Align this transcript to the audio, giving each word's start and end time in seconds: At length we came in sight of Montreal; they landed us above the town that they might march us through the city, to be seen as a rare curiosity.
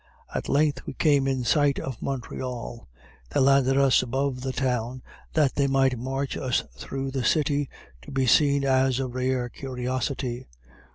At 0.33 0.49
length 0.49 0.87
we 0.87 0.95
came 0.95 1.27
in 1.27 1.43
sight 1.43 1.77
of 1.77 2.01
Montreal; 2.01 2.87
they 3.29 3.39
landed 3.39 3.77
us 3.77 4.01
above 4.01 4.41
the 4.41 4.51
town 4.51 5.03
that 5.33 5.53
they 5.53 5.67
might 5.67 5.99
march 5.99 6.35
us 6.35 6.63
through 6.75 7.11
the 7.11 7.23
city, 7.23 7.69
to 8.01 8.09
be 8.11 8.25
seen 8.25 8.63
as 8.65 8.99
a 8.99 9.05
rare 9.05 9.47
curiosity. 9.47 10.47